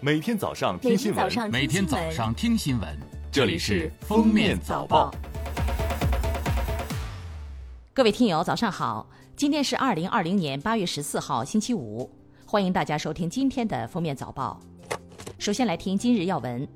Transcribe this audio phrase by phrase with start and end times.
[0.00, 2.88] 每天早上听新闻，每天早上听新闻，
[3.32, 5.10] 这里是《封面早报》。
[7.92, 9.04] 各位听友，早上好！
[9.34, 12.08] 今天是二零二零年八月十四号，星期五，
[12.46, 14.60] 欢迎大家收听今天的《封面早报》。
[15.36, 16.66] 首先来听今日要闻：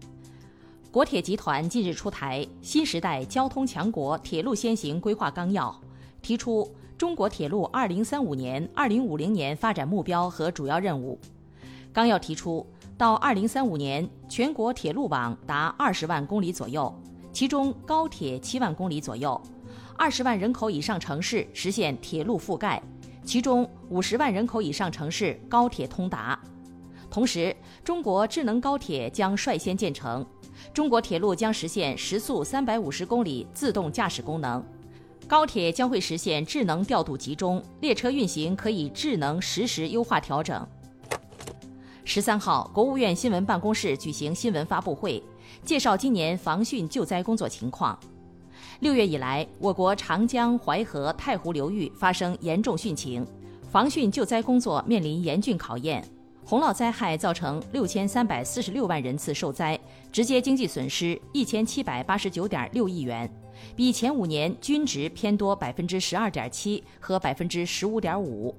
[0.91, 5.71] 国铁集团近日出台《新时代交通强国铁路先行规划纲要》，
[6.23, 6.69] 提出
[6.99, 11.21] 中国铁路二零三五年、二零五零年发展目标和主要任务。
[11.93, 12.67] 纲要提出，
[13.03, 16.95] 到二零三五年，全国铁路网达二十万公里左右，
[17.33, 19.37] 其中高铁七万公里左右；
[19.99, 22.81] 二十万人口以上城市实现铁路覆盖，
[23.25, 26.39] 其中五十万人口以上城市高铁通达。
[27.11, 27.53] 同时，
[27.83, 30.25] 中国智能高铁将率先建成，
[30.73, 34.65] 中国铁路将实现时速三百五十公里自动驾驶功能，
[35.27, 40.65] 高铁将会实现智能调度集中，列车运行可以智能实时优化调整。
[42.05, 45.23] 十三号，国务院新闻办公室举行新闻发布会，
[45.65, 47.99] 介绍今年防汛救灾工作情况。
[48.81, 53.25] 六月以来，我国长江、淮河、太湖流域发生严重汛情，
[53.71, 56.05] 防汛救灾工作面临严峻考验。
[56.45, 59.79] 洪涝灾害造成六千三百四十六万人次受灾，
[60.11, 63.33] 直接经济损失一千七百八十九点六亿元，
[63.75, 68.55] 比前五年均值偏多百分之十二点七和百分之十五点五。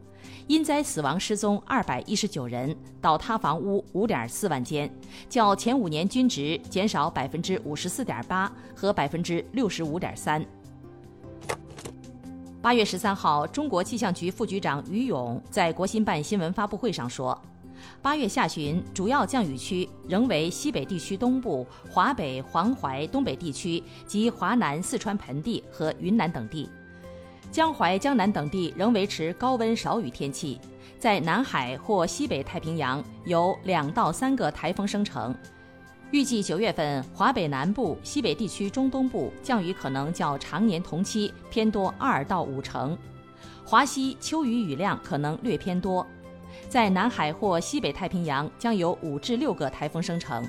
[0.48, 4.90] 因灾死亡失踪二百一十九人，倒塌房屋五点四万间，
[5.30, 10.46] 较前五年均值减少百分之五十四点八和百分之六十五点三。
[12.62, 17.38] 八月十三号，中国气象局副局长于勇在国新办新闻发布会上说，
[18.02, 26.70] 八月下旬主要降雨区仍为西北地区东部、华北、黄淮东北地区及华南、四川盆地和云南等地。
[27.52, 30.60] 江淮、江南等地仍维持高温少雨天气，
[30.98, 35.36] 在南海或西北太平洋有两到三个台风生成。
[36.10, 42.98] 预计九月份，华北南部、西北地区中东部降雨可能较常年同期偏多二到五成，
[43.66, 46.06] 华西秋雨雨量可能略偏多。
[46.74, 50.44] 在南海或西北太平洋将有五至六个台风生成。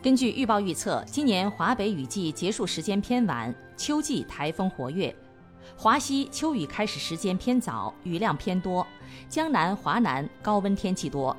[0.00, 5.12] 根据预报预测，今年华北雨季结束时间偏晚，秋季台风活跃。
[5.76, 8.86] 华西秋雨开始时间偏早，雨量偏多；
[9.28, 11.36] 江南、华南高温天气多。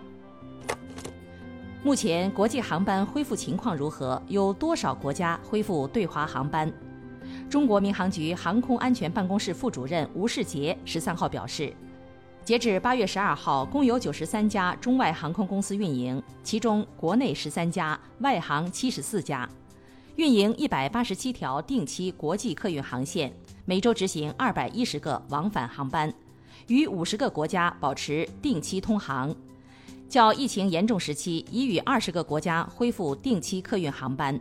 [1.82, 4.22] 目前国际航班恢复情况如何？
[4.28, 6.70] 有多少国家恢复对华航班？
[7.50, 11.74] 中国民航局航空安全办公室副主任吴世杰十三号表示，
[12.44, 19.48] 截至八月十二号，共有九十三家中外航空公司运营，其中国内十三家，外航七十四家，
[20.16, 23.32] 运营一百八十七条定期国际客运航线。
[23.64, 26.12] 每周执行二百一十个往返航班，
[26.68, 29.34] 与五十个国家保持定期通航。
[30.10, 34.38] 较疫情严重时期，已与二十个国家恢复定期客运航班。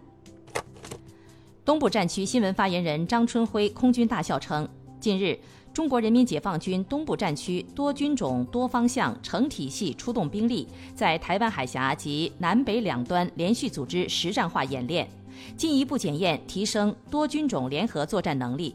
[1.67, 4.67] 东部战区新闻发言人张春辉空军大校称，
[4.99, 5.39] 近日，
[5.73, 10.67] 中国人民解放军东部战区多军种、多方向、成体系出动兵力，
[10.97, 15.09] 在台湾海峡及南北两端连续组织实战化演练，
[15.57, 18.75] 进一步检验提升多军种联合作战能力。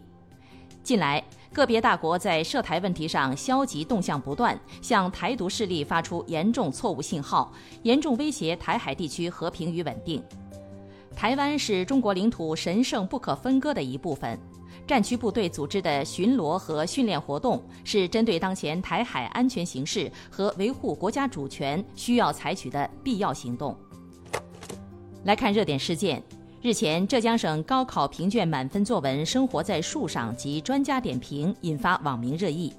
[0.84, 7.52] 近来，个别大国在涉台问题上消极动向不断，向台独势力发出严重错误信号，
[7.84, 10.24] 严重威胁台海地区和平与稳定。
[11.14, 14.40] 台湾是中国领土神圣不可分割的一部分，
[14.88, 23.76] 战区部队组织的巡逻和训练活动是针对当前台海安全形势和维护国家主权需要采取的必要行动。
[25.24, 26.22] 来看热点事件。
[26.62, 32.74] 日前，浙江省高考评卷满分作文《生活在树上》及专家点评引发网民热议。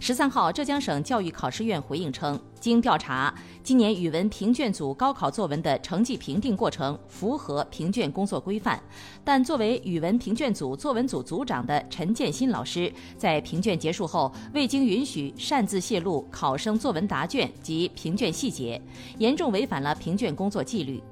[0.00, 8.80] 十三号，浙江省教育考试院回应称，经调查，今年语文评卷组高考作文的成绩评定过程符合评卷工作规范，
[9.24, 18.80] 但作为语文评卷组作文组组长的陈建新老师，在评卷结束后未经允许擅自泄露考生作文答卷及评卷细节，
[19.18, 21.02] 严重违反了评卷工作纪律。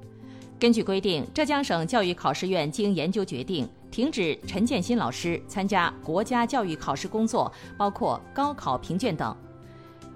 [0.58, 9.36] 根据规定，浙江省教育考试院经研究决定，停止陈建新老师参加国家教育考试工作，包括高考评卷等。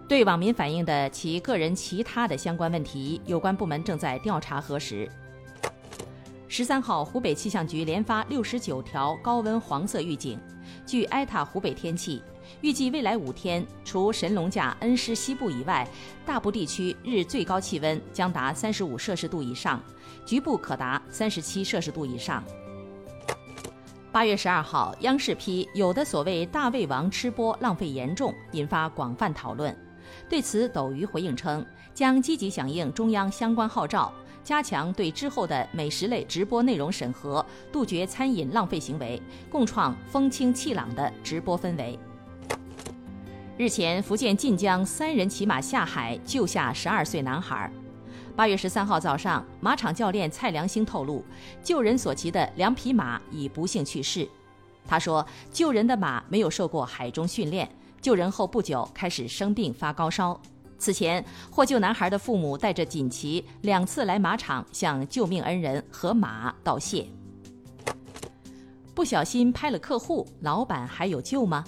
[0.08, 5.06] 对网民反映的其个人其他的相关问题，有关部门正在调查核实。
[6.48, 10.38] 十三号，湖北气象局连发六十九条高温黄色预警。
[10.86, 12.22] 据埃塔湖北天气。
[12.62, 15.86] 预计未来五天，除神农架、恩施西部以外，
[16.26, 19.80] 大部地区日最高气温将达三十五摄氏度以上，
[20.30, 22.40] 局部可达三十七摄氏度以上。
[24.12, 29.76] 八月十二号，央视批有的所谓“大胃王”吃播浪费严重，引发广泛讨论。
[30.28, 34.12] 对此，斗鱼回应称，将积极响应中央相关号召，
[34.44, 41.98] 加强对之后的美食类直播内容审核，杜绝餐饮浪费行为，共创风清气朗的直播氛围。
[43.58, 47.68] 日前，福建晋江三人骑马下海救下十二岁男孩。
[48.40, 51.22] 八月十三号早上，马场教练蔡良兴透露，
[51.62, 54.26] 救人所骑的两匹马已不幸去世。
[54.86, 57.68] 他说，救人的马没有受过海中训练，
[58.00, 60.40] 救人后不久开始生病发高烧。
[60.78, 67.06] 此前，获救男孩的父母带着锦旗两次来马场向救命恩人和马道谢。
[68.94, 71.62] 不小心拍了客户，老板还有救吗？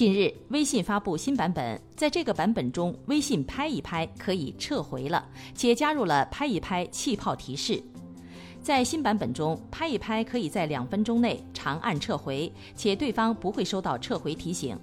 [0.00, 5.22] 近日，微信发布新版本，在这个版本中，微信拍一拍可以撤回了，
[5.54, 7.82] 且加入了拍一拍气泡提示。
[8.62, 14.74] 在新版本中，拍一拍可以在两分钟内长按撤回，且对方不会收到撤回提醒。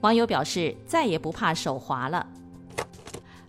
[0.00, 2.26] 网友表示再也不怕手滑了。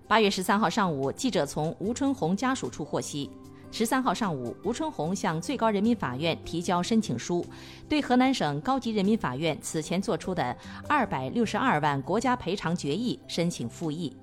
[0.08, 3.32] 八月十三号上午，记者从吴春红家属处获悉。
[3.71, 7.45] 十三号上午，吴春红向最高人民法院提交申请书，
[7.88, 10.56] 对河南省高级人民法院此前作出的
[10.88, 14.16] 二百六十二万国家赔偿决议申请复议。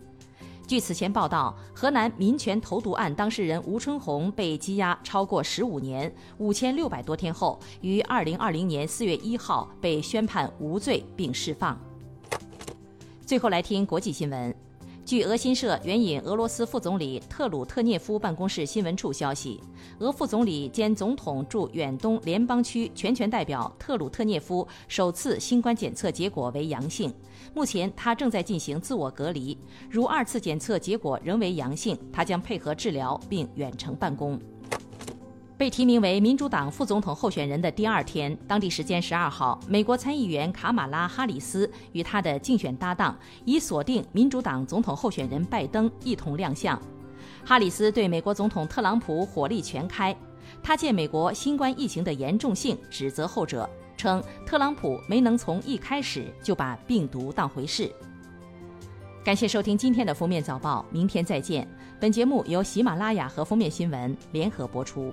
[0.67, 11.79] 据此前报道，河南民权投毒案当事人吴春红被羁押超过十五年五千六百多天后，于二零二零年四月一号被宣判无罪并释放。
[13.25, 14.55] 最后来听国际新闻。
[15.07, 19.63] 据俄新社援引俄罗斯副总理特鲁特涅夫办公室新闻处消息，
[20.01, 27.15] 俄副总理兼总统驻远东联邦区全权代表特鲁特涅夫首次新冠检测结果为阳性，
[27.55, 29.57] 目前他正在进行自我隔离。
[29.89, 34.37] 如二次检测结果仍为阳性，他将配合治疗并远程办公。
[35.59, 46.79] 被提名为民主党副总统候选人的第二天，当地时间十二号，美国参议员卡马拉·哈里斯与他的竞选搭档已锁定民主党总统候选人拜登一同亮相。
[47.43, 50.15] 哈里斯对美国总统特朗普火力全开，
[50.63, 57.91] 他借美国新冠疫情的严重性指责后者，称特朗普没能从一开始就把病毒当回事。
[59.25, 61.67] 感谢收听今天的封面早报，明天再见。
[61.99, 65.11] 本节目由喜马拉雅和封面新闻联合播出。